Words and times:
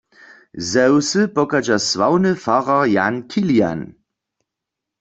Ze 0.69 0.85
wsy 0.93 1.21
pochadźa 1.35 1.77
sławny 1.89 2.31
farar 2.43 2.83
Jan 2.95 3.15
Kilian. 3.31 3.79